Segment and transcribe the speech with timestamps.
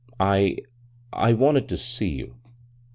[0.19, 0.57] I—
[1.13, 2.33] I wanted to see you."